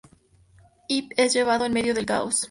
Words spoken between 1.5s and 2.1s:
en medio del